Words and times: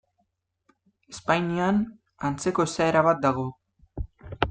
Espainian, 1.15 1.83
antzeko 2.31 2.69
esaera 2.71 3.07
bat 3.11 3.25
dago. 3.29 3.49